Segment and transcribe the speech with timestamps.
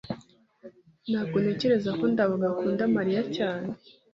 [1.09, 3.69] ntabwo ntekereza ko ndabaga akunda mariya cyane